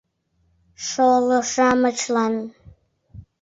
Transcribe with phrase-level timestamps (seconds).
[0.87, 2.35] Шоло-шамычлан